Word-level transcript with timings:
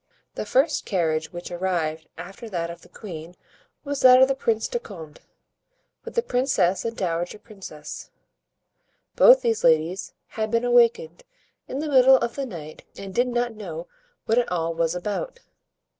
The 0.33 0.47
first 0.47 0.83
carriage 0.87 1.31
which 1.31 1.51
arrived 1.51 2.07
after 2.17 2.49
that 2.49 2.71
of 2.71 2.81
the 2.81 2.89
queen 2.89 3.35
was 3.83 4.01
that 4.01 4.19
of 4.19 4.27
the 4.27 4.33
Prince 4.33 4.67
de 4.67 4.79
Condé, 4.79 5.19
with 6.03 6.15
the 6.15 6.23
princess 6.23 6.83
and 6.83 6.97
dowager 6.97 7.37
princess. 7.37 8.09
Both 9.15 9.43
these 9.43 9.63
ladies 9.63 10.15
had 10.29 10.49
been 10.49 10.65
awakened 10.65 11.21
in 11.67 11.77
the 11.77 11.87
middle 11.87 12.15
of 12.17 12.33
the 12.35 12.47
night 12.47 12.83
and 12.97 13.13
did 13.13 13.27
not 13.27 13.53
know 13.53 13.85
what 14.25 14.39
it 14.39 14.51
all 14.51 14.73
was 14.73 14.95
about. 14.95 15.41